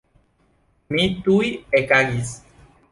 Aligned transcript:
Mi 0.95 1.05
tuj 1.29 1.53
ekagis. 1.83 2.35